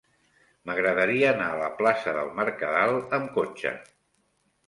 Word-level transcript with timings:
M'agradaria 0.69 1.27
anar 1.33 1.49
a 1.55 1.59
la 1.59 1.67
plaça 1.81 2.15
del 2.17 2.33
Mercadal 2.41 2.97
amb 3.19 3.29
cotxe. 3.37 3.75